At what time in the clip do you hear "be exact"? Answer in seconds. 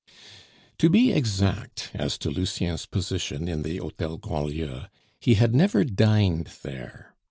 0.89-1.91